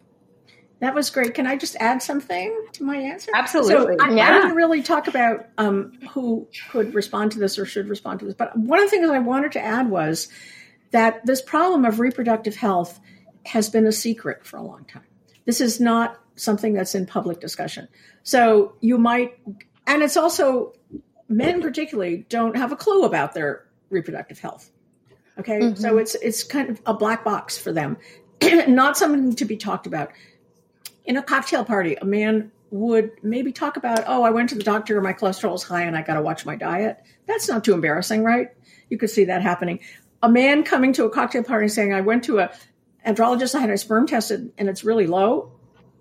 [0.80, 1.34] That was great.
[1.34, 3.30] Can I just add something to my answer?
[3.34, 3.96] Absolutely.
[3.98, 4.28] So I, yeah.
[4.28, 8.26] I didn't really talk about um, who could respond to this or should respond to
[8.26, 10.28] this, but one of the things I wanted to add was
[10.90, 13.00] that this problem of reproductive health
[13.46, 15.04] has been a secret for a long time.
[15.44, 17.88] This is not something that's in public discussion.
[18.22, 19.38] So you might,
[19.86, 20.72] and it's also
[21.28, 24.70] men particularly don't have a clue about their reproductive health.
[25.38, 25.80] Okay, mm-hmm.
[25.80, 27.96] so it's it's kind of a black box for them,
[28.68, 30.12] not something to be talked about.
[31.04, 34.62] In a cocktail party, a man would maybe talk about, "Oh, I went to the
[34.62, 37.74] doctor, my cholesterol is high, and I got to watch my diet." That's not too
[37.74, 38.50] embarrassing, right?
[38.90, 39.80] You could see that happening.
[40.22, 42.52] A man coming to a cocktail party saying, "I went to a
[43.04, 45.52] andrologist, I had a sperm tested, and it's really low."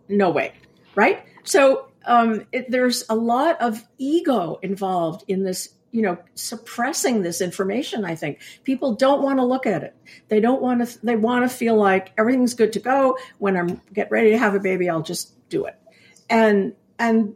[0.07, 0.53] No way,
[0.95, 1.25] right?
[1.43, 7.39] So um, it, there's a lot of ego involved in this you know suppressing this
[7.39, 8.39] information i think.
[8.63, 9.95] People don't want to look at it.
[10.27, 13.17] They don't want to they want to feel like everything's good to go.
[13.37, 15.75] When i'm get ready to have a baby i'll just do it.
[16.29, 17.35] And and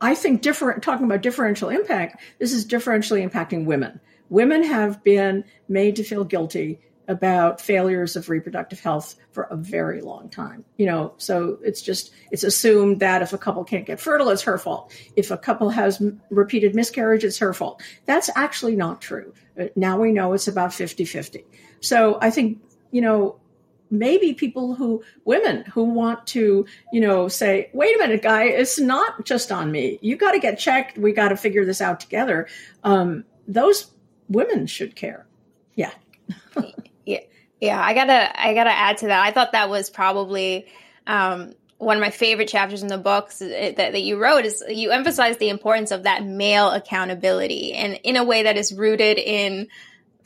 [0.00, 3.98] i think different talking about differential impact this is differentially impacting women.
[4.28, 10.00] Women have been made to feel guilty about failures of reproductive health for a very
[10.00, 10.64] long time.
[10.76, 14.42] You know, so it's just it's assumed that if a couple can't get fertile, it's
[14.42, 14.94] her fault.
[15.16, 17.82] If a couple has repeated miscarriage, it's her fault.
[18.06, 19.34] That's actually not true.
[19.60, 21.44] Uh, now we know it's about 50-50.
[21.80, 22.58] So I think,
[22.92, 23.40] you know,
[23.90, 28.78] maybe people who women who want to you know say wait a minute guy it's
[28.78, 31.98] not just on me you got to get checked we got to figure this out
[31.98, 32.46] together
[32.84, 33.90] um, those
[34.28, 35.26] women should care
[35.74, 35.90] yeah
[37.60, 39.24] Yeah, I gotta I gotta add to that.
[39.24, 40.66] I thought that was probably
[41.06, 44.90] um, one of my favorite chapters in the books that, that you wrote is you
[44.90, 49.68] emphasize the importance of that male accountability and in a way that is rooted in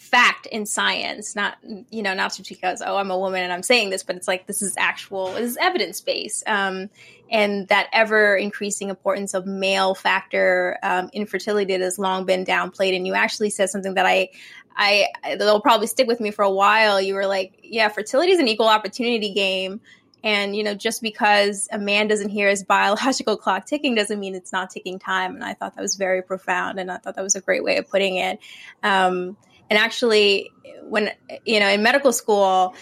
[0.05, 1.57] fact in science not
[1.91, 4.29] you know not just because oh i'm a woman and i'm saying this but it's
[4.29, 6.91] like this is actual this is evidence based um,
[7.31, 12.95] and that ever increasing importance of male factor um, infertility that has long been downplayed
[12.95, 14.29] and you actually said something that i
[14.77, 18.39] i that'll probably stick with me for a while you were like yeah fertility is
[18.39, 19.81] an equal opportunity game
[20.25, 24.35] and, you know, just because a man doesn't hear his biological clock ticking doesn't mean
[24.35, 25.35] it's not ticking time.
[25.35, 26.81] And I thought that was very profound.
[26.81, 28.39] And I thought that was a great way of putting it.
[28.83, 29.37] Um,
[29.71, 30.51] and actually,
[30.83, 31.11] when,
[31.45, 32.75] you know, in medical school,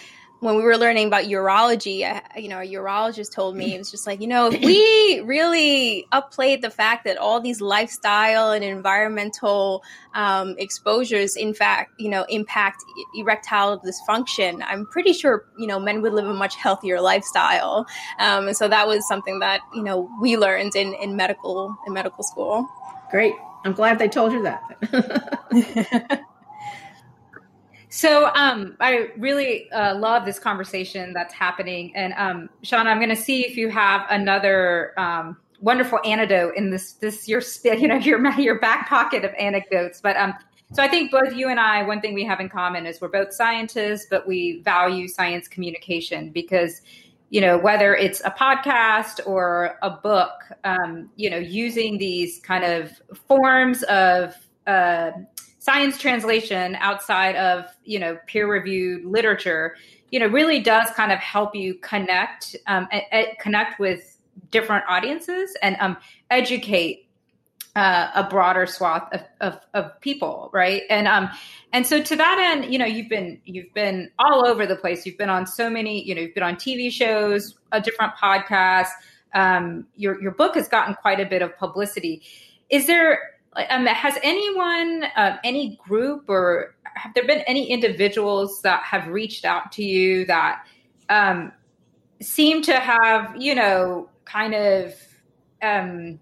[0.43, 3.89] when we were learning about urology, I, you know, a urologist told me it was
[3.89, 8.61] just like, you know, if we really upplayed the fact that all these lifestyle and
[8.61, 12.83] environmental um, exposures, in fact, you know, impact
[13.15, 17.87] erectile dysfunction, I'm pretty sure, you know, men would live a much healthier lifestyle.
[18.19, 21.93] Um, and so that was something that you know we learned in in medical in
[21.93, 22.67] medical school.
[23.11, 23.33] Great.
[23.63, 26.19] I'm glad they told you that.
[27.93, 33.09] So um, I really uh, love this conversation that's happening, and um, Shanna, I'm going
[33.09, 37.97] to see if you have another um, wonderful anecdote in this this your you know
[37.97, 40.01] your your back pocket of anecdotes.
[40.01, 40.33] But um,
[40.71, 43.09] so I think both you and I, one thing we have in common is we're
[43.09, 46.81] both scientists, but we value science communication because
[47.29, 50.31] you know whether it's a podcast or a book,
[50.63, 54.33] um, you know, using these kind of forms of
[54.65, 55.11] uh,
[55.63, 59.77] science translation outside of you know peer reviewed literature
[60.11, 62.85] you know really does kind of help you connect um,
[63.39, 64.17] connect with
[64.51, 65.95] different audiences and um,
[66.29, 67.07] educate
[67.77, 70.83] uh, a broader swath of, of, of, people right?
[70.89, 71.29] And um
[71.71, 75.05] and so to that end you know you've been you've been all over the place.
[75.05, 78.89] You've been on so many you know you've been on tv shows a different podcast.
[79.33, 82.21] Um your your book has gotten quite a bit of publicity.
[82.69, 83.32] Is there
[83.69, 89.45] um, has anyone, uh, any group, or have there been any individuals that have reached
[89.45, 90.65] out to you that
[91.09, 91.51] um,
[92.21, 94.93] seem to have, you know, kind of
[95.61, 96.19] um,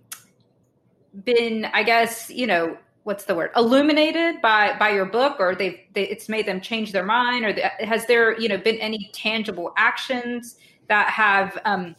[1.24, 5.80] been, I guess, you know, what's the word, illuminated by by your book, or they've
[5.94, 9.74] they, it's made them change their mind, or has there, you know, been any tangible
[9.78, 11.96] actions that have, um,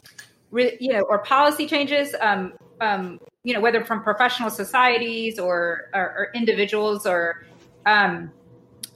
[0.50, 5.90] re, you know, or policy changes um, um, you know, whether from professional societies or,
[5.92, 7.44] or, or individuals or,
[7.86, 8.30] um,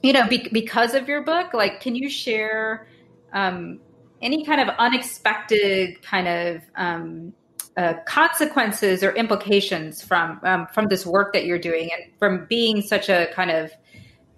[0.01, 2.87] you know, be, because of your book, like, can you share
[3.33, 3.79] um,
[4.21, 7.33] any kind of unexpected kind of um,
[7.75, 12.81] uh, consequences or implications from um, from this work that you're doing and from being
[12.81, 13.71] such a kind of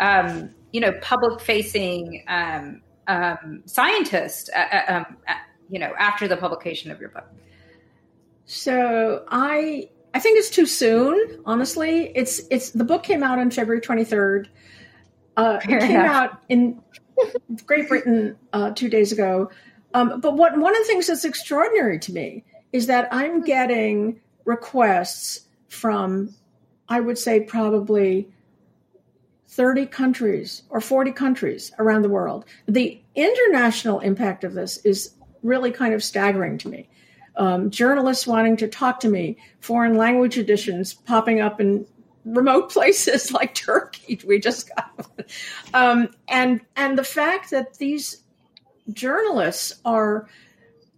[0.01, 5.33] um, you know public facing um, um, scientist uh, uh, uh,
[5.69, 7.27] you know after the publication of your book?
[8.45, 11.41] So i I think it's too soon.
[11.45, 14.49] Honestly, it's it's the book came out on February twenty third.
[15.37, 16.81] Uh, it came out in
[17.65, 19.49] Great Britain uh, two days ago.
[19.93, 24.19] Um, but what one of the things that's extraordinary to me is that I'm getting
[24.45, 26.35] requests from,
[26.87, 28.29] I would say, probably
[29.47, 32.45] 30 countries or 40 countries around the world.
[32.67, 36.89] The international impact of this is really kind of staggering to me
[37.39, 41.85] um, journalists wanting to talk to me, foreign language editions popping up in
[42.25, 44.19] remote places like Turkey.
[44.27, 45.09] We just got,
[45.73, 48.21] um, and and the fact that these
[48.91, 50.27] journalists are,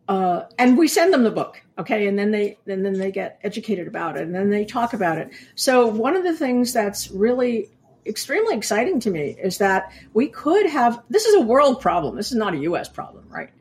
[0.09, 3.39] uh, and we send them the book, okay, and then they and then they get
[3.43, 5.29] educated about it, and then they talk about it.
[5.55, 7.69] So one of the things that's really
[8.07, 12.15] extremely exciting to me is that we could have this is a world problem.
[12.15, 12.89] This is not a U.S.
[12.89, 13.51] problem, right?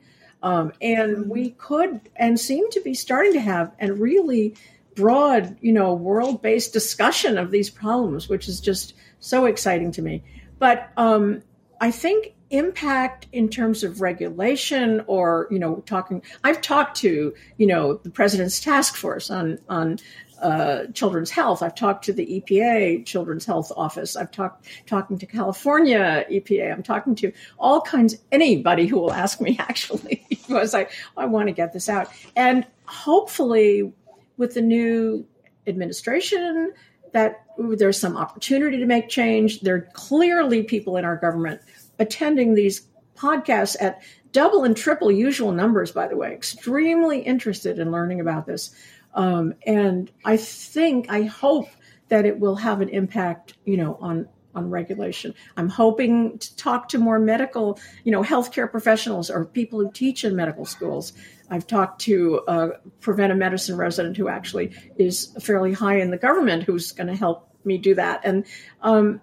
[0.43, 4.55] Um, and we could and seem to be starting to have a really
[4.95, 10.03] broad, you know, world based discussion of these problems, which is just so exciting to
[10.03, 10.23] me.
[10.59, 11.43] But um,
[11.81, 17.67] I think impact in terms of regulation or you know talking i've talked to you
[17.67, 19.99] know the president's task force on on
[20.41, 21.63] uh, children's health.
[21.63, 24.17] I've talked to the EPA Children's Health Office.
[24.17, 26.73] I've talked talking to California EPA.
[26.73, 30.87] I'm talking to all kinds anybody who will ask me actually because I
[31.17, 33.93] I want to get this out and hopefully
[34.39, 35.27] with the new
[35.67, 36.73] administration
[37.13, 39.61] that there's some opportunity to make change.
[39.61, 41.61] There are clearly people in our government
[42.01, 47.93] attending these podcasts at double and triple usual numbers, by the way, extremely interested in
[47.93, 48.75] learning about this.
[49.15, 51.69] Um, and I think, I hope
[52.09, 55.33] that it will have an impact, you know, on on regulation.
[55.57, 60.25] I'm hoping to talk to more medical, you know, healthcare professionals or people who teach
[60.25, 61.13] in medical schools.
[61.51, 62.71] I've talked to a
[63.01, 67.49] preventive medicine resident who actually is fairly high in the government who's going to help
[67.65, 68.23] me do that.
[68.25, 68.45] And,
[68.83, 69.21] um,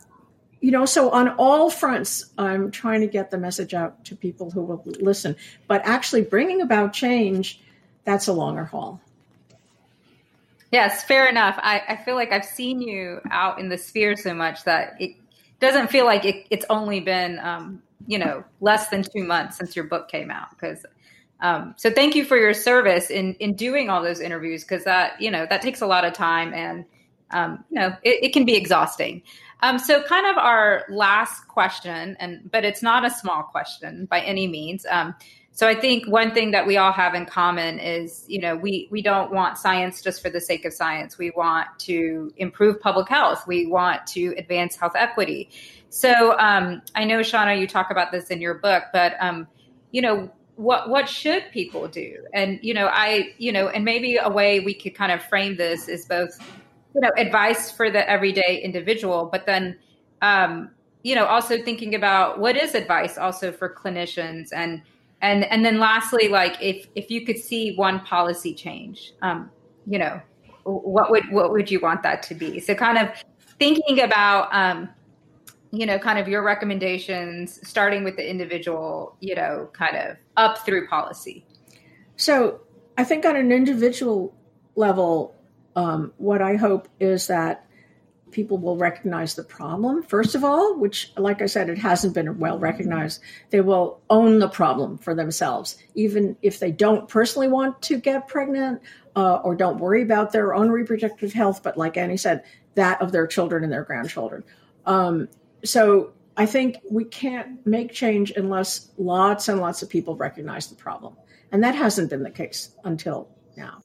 [0.59, 4.51] you know, so on all fronts, I'm trying to get the message out to people
[4.51, 5.35] who will listen.
[5.67, 7.61] But actually bringing about change,
[8.03, 9.01] that's a longer haul.
[10.71, 11.57] Yes, fair enough.
[11.59, 15.15] I, I feel like I've seen you out in the sphere so much that it
[15.59, 19.75] doesn't feel like it, it's only been, um, you know, less than two months since
[19.75, 20.49] your book came out.
[20.49, 20.85] Because
[21.39, 25.21] um, so thank you for your service in in doing all those interviews because that
[25.21, 26.85] you know that takes a lot of time and
[27.31, 29.21] um, you know it, it, can be exhausting.
[29.61, 34.21] Um, so kind of our last question, and but it's not a small question by
[34.21, 34.85] any means.
[34.89, 35.15] Um,
[35.57, 38.87] so I think one thing that we all have in common is, you know, we
[38.91, 41.17] we don't want science just for the sake of science.
[41.17, 43.47] We want to improve public health.
[43.47, 45.49] We want to advance health equity.
[45.89, 49.47] So um, I know, Shanna, you talk about this in your book, but um,
[49.89, 52.23] you know, what what should people do?
[52.35, 55.57] And you know, I you know, and maybe a way we could kind of frame
[55.57, 56.37] this is both,
[56.97, 59.77] you know, advice for the everyday individual, but then
[60.23, 60.71] um,
[61.03, 64.81] you know, also thinking about what is advice also for clinicians and
[65.21, 69.49] and and then lastly like if if you could see one policy change um
[69.87, 70.21] you know
[70.63, 72.59] what would what would you want that to be?
[72.59, 73.09] So kind of
[73.59, 74.89] thinking about um
[75.71, 80.65] you know kind of your recommendations starting with the individual you know kind of up
[80.65, 81.45] through policy.
[82.15, 82.61] So
[82.97, 84.35] i think on an individual
[84.75, 85.36] level
[85.77, 87.67] um, what i hope is that
[88.31, 92.37] people will recognize the problem, first of all, which, like I said, it hasn't been
[92.39, 93.21] well recognized.
[93.49, 98.27] They will own the problem for themselves, even if they don't personally want to get
[98.27, 98.81] pregnant
[99.15, 102.43] uh, or don't worry about their own reproductive health, but like Annie said,
[102.75, 104.43] that of their children and their grandchildren.
[104.85, 105.29] Um,
[105.63, 110.75] so I think we can't make change unless lots and lots of people recognize the
[110.75, 111.15] problem.
[111.51, 113.81] And that hasn't been the case until now.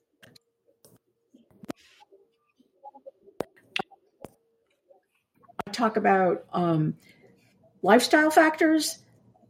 [5.72, 6.94] Talk about um,
[7.82, 8.98] lifestyle factors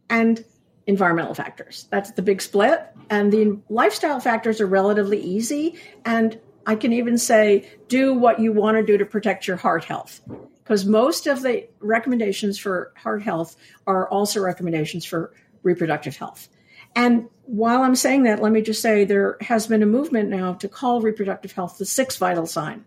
[0.09, 0.43] and
[0.85, 1.87] environmental factors.
[1.89, 2.81] That's the big split.
[3.09, 5.75] And the lifestyle factors are relatively easy.
[6.05, 9.85] And I can even say, do what you want to do to protect your heart
[9.85, 10.21] health.
[10.63, 13.55] Because most of the recommendations for heart health
[13.85, 16.47] are also recommendations for reproductive health.
[16.95, 20.53] And while I'm saying that, let me just say there has been a movement now
[20.55, 22.85] to call reproductive health the sixth vital sign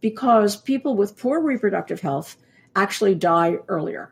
[0.00, 2.36] because people with poor reproductive health
[2.76, 4.10] actually die earlier.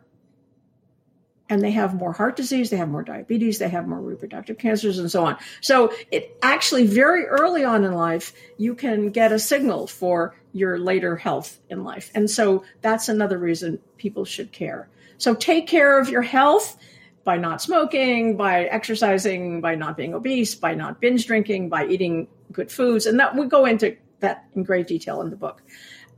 [1.48, 4.98] And they have more heart disease, they have more diabetes, they have more reproductive cancers,
[4.98, 5.36] and so on.
[5.60, 10.78] So, it actually very early on in life, you can get a signal for your
[10.78, 12.10] later health in life.
[12.14, 14.88] And so, that's another reason people should care.
[15.18, 16.78] So, take care of your health
[17.24, 22.28] by not smoking, by exercising, by not being obese, by not binge drinking, by eating
[22.50, 23.04] good foods.
[23.04, 25.62] And that we go into that in great detail in the book.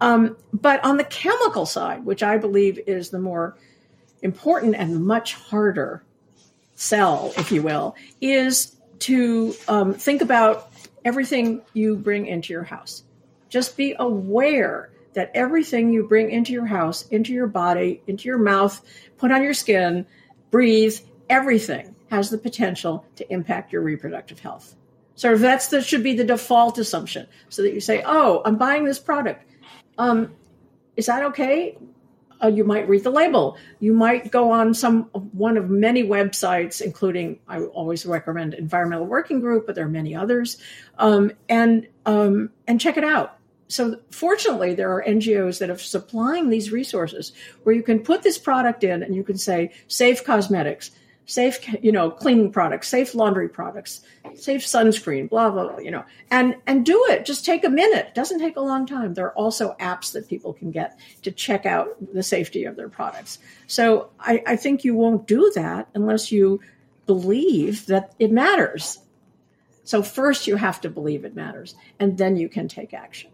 [0.04, 3.56] Um, but on the chemical side, which I believe is the more
[4.20, 6.04] important and much harder
[6.74, 10.70] sell, if you will, is to um, think about
[11.06, 13.02] everything you bring into your house.
[13.48, 18.36] Just be aware that everything you bring into your house, into your body, into your
[18.36, 18.84] mouth,
[19.16, 20.04] put on your skin,
[20.50, 20.98] breathe,
[21.30, 24.76] everything has the potential to impact your reproductive health.
[25.14, 27.26] So that's that should be the default assumption.
[27.48, 29.44] So that you say, "Oh, I'm buying this product.
[29.98, 30.34] Um,
[30.96, 31.76] is that okay?
[32.42, 33.56] Uh, you might read the label.
[33.80, 39.40] You might go on some one of many websites, including I always recommend Environmental Working
[39.40, 40.58] Group, but there are many others,
[40.98, 43.38] um, and um, and check it out.
[43.68, 47.32] So fortunately, there are NGOs that are supplying these resources
[47.62, 50.90] where you can put this product in and you can say safe cosmetics,
[51.26, 54.02] safe, you know, cleaning products, safe laundry products,
[54.34, 57.24] safe sunscreen, blah, blah, blah, you know, and, and do it.
[57.24, 58.06] Just take a minute.
[58.08, 59.14] It doesn't take a long time.
[59.14, 62.88] There are also apps that people can get to check out the safety of their
[62.88, 63.38] products.
[63.66, 66.60] So I, I think you won't do that unless you
[67.06, 68.98] believe that it matters.
[69.82, 73.30] So first you have to believe it matters and then you can take action.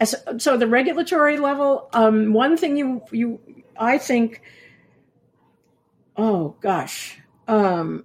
[0.00, 3.40] As, so the regulatory level, um, one thing you, you,
[3.76, 4.42] I think,
[6.16, 7.18] oh gosh.
[7.46, 8.04] Um,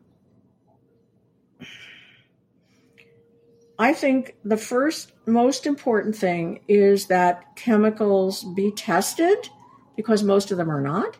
[3.77, 9.49] I think the first most important thing is that chemicals be tested
[9.95, 11.17] because most of them are not,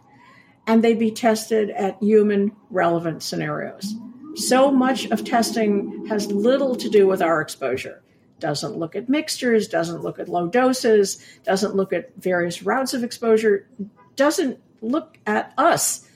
[0.67, 3.95] and they be tested at human relevant scenarios.
[4.35, 8.01] So much of testing has little to do with our exposure.
[8.39, 13.03] doesn't look at mixtures, doesn't look at low doses, doesn't look at various routes of
[13.03, 13.67] exposure,
[14.15, 16.08] doesn't look at us.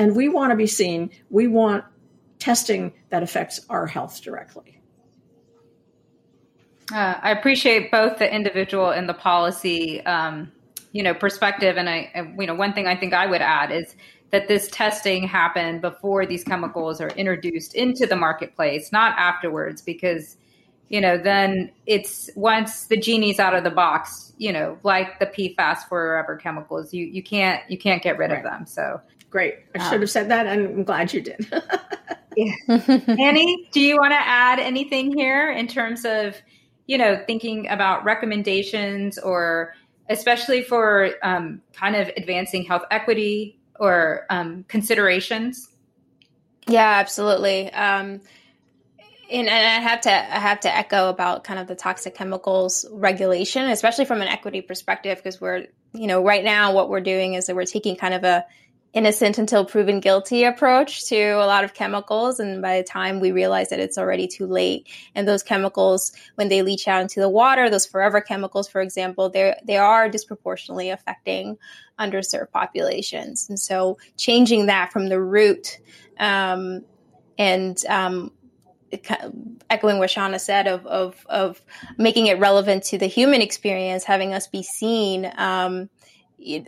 [0.00, 1.10] And we want to be seen.
[1.28, 1.84] We want
[2.38, 4.80] testing that affects our health directly.
[6.90, 10.50] Uh, I appreciate both the individual and the policy, um,
[10.92, 11.76] you know, perspective.
[11.76, 13.94] And I, you know, one thing I think I would add is
[14.30, 20.38] that this testing happened before these chemicals are introduced into the marketplace, not afterwards, because
[20.88, 25.26] you know, then it's once the genie's out of the box, you know, like the
[25.26, 28.38] PFAS forever chemicals, you you can't you can't get rid right.
[28.38, 28.66] of them.
[28.66, 29.00] So
[29.30, 29.54] great.
[29.74, 31.46] I um, should have said that, and I'm glad you did.
[32.36, 32.52] yeah.
[33.08, 36.36] Annie, do you want to add anything here in terms of,
[36.86, 39.74] you know, thinking about recommendations or
[40.08, 45.68] especially for um, kind of advancing health equity or um, considerations?
[46.66, 47.72] Yeah, absolutely.
[47.72, 48.20] Um,
[49.30, 52.84] and, and I have to I have to echo about kind of the toxic chemicals
[52.90, 57.34] regulation, especially from an equity perspective, because we're you know right now what we're doing
[57.34, 58.44] is that we're taking kind of a
[58.92, 62.40] innocent until proven guilty approach to a lot of chemicals.
[62.40, 66.48] And by the time we realize that it's already too late and those chemicals when
[66.48, 70.90] they leach out into the water those forever chemicals for example they they are disproportionately
[70.90, 71.56] affecting
[72.00, 73.48] underserved populations.
[73.48, 75.78] And so changing that from the root
[76.18, 76.82] um,
[77.38, 78.32] and um,
[79.70, 81.62] echoing what Shanna said of, of, of
[81.96, 85.88] making it relevant to the human experience, having us be seen, um,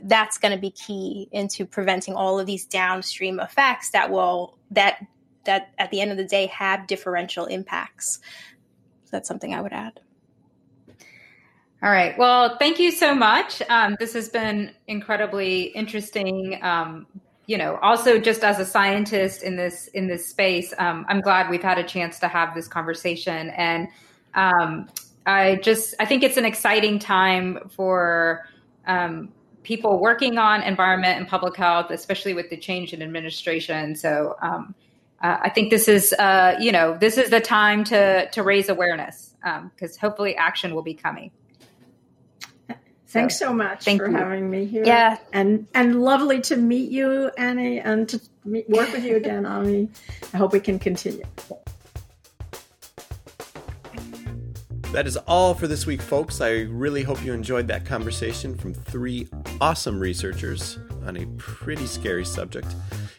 [0.02, 5.06] that's going to be key into preventing all of these downstream effects that will that
[5.44, 8.20] that at the end of the day have differential impacts.
[9.10, 10.00] That's something I would add.
[11.82, 12.16] All right.
[12.16, 13.60] Well, thank you so much.
[13.68, 16.58] Um, this has been incredibly interesting.
[16.62, 17.06] Um,
[17.46, 21.50] you know, also just as a scientist in this in this space, um, I'm glad
[21.50, 23.88] we've had a chance to have this conversation, and
[24.34, 24.88] um,
[25.26, 28.46] I just I think it's an exciting time for
[28.86, 29.32] um,
[29.62, 33.94] people working on environment and public health, especially with the change in administration.
[33.94, 34.74] So um,
[35.22, 38.68] uh, I think this is uh, you know this is the time to to raise
[38.68, 41.30] awareness because um, hopefully action will be coming.
[43.06, 44.16] Thanks so much Thank for you.
[44.16, 44.84] having me here.
[44.86, 49.44] Yeah, and and lovely to meet you, Annie, and to meet, work with you again,
[49.44, 49.90] Ami.
[50.32, 51.24] I hope we can continue.
[54.92, 56.42] That is all for this week, folks.
[56.42, 59.26] I really hope you enjoyed that conversation from three
[59.58, 62.66] awesome researchers on a pretty scary subject.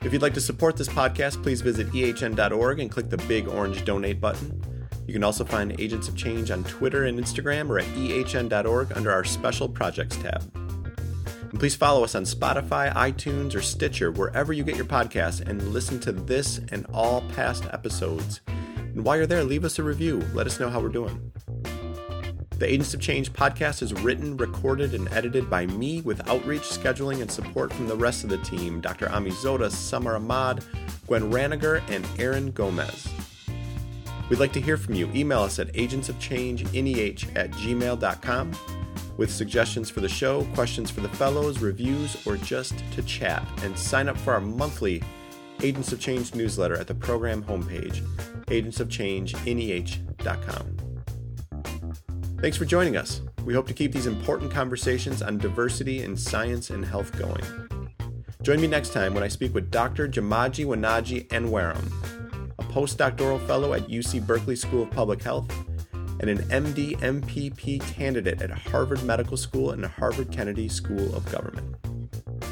[0.04, 3.84] If you'd like to support this podcast, please visit ehn.org and click the big orange
[3.86, 4.62] donate button.
[5.08, 9.12] You can also find Agents of Change on Twitter and Instagram or at ehn.org under
[9.12, 10.44] our Special Projects tab.
[10.56, 15.74] And please follow us on Spotify, iTunes, or Stitcher, wherever you get your podcasts, and
[15.74, 18.42] listen to this and all past episodes.
[18.46, 20.24] And while you're there, leave us a review.
[20.36, 21.33] Let us know how we're doing.
[22.60, 27.22] The Agents of Change podcast is written, recorded, and edited by me with outreach, scheduling,
[27.22, 29.10] and support from the rest of the team Dr.
[29.10, 30.64] Ami Zota, Summer Ahmad,
[31.08, 33.10] Gwen Ranniger, and Aaron Gomez.
[34.30, 35.10] We'd like to hear from you.
[35.14, 38.52] Email us at agentsofchangeneh at gmail.com
[39.18, 43.46] with suggestions for the show, questions for the fellows, reviews, or just to chat.
[43.64, 45.04] And sign up for our monthly
[45.62, 48.02] Agents of Change newsletter at the program homepage,
[48.48, 50.83] agentsofchangeneh.com.
[52.44, 53.22] Thanks for joining us.
[53.46, 57.42] We hope to keep these important conversations on diversity in science and health going.
[58.44, 60.10] Join me next time when I speak with Dr.
[60.10, 61.90] Jamaji Wanaji Enwaram
[62.74, 65.50] postdoctoral fellow at UC Berkeley School of Public Health,
[66.20, 71.76] and an MD MPP candidate at Harvard Medical School and Harvard Kennedy School of Government.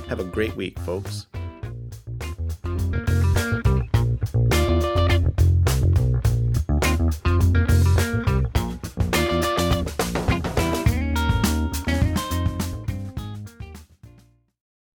[0.07, 1.25] Have a great week, folks.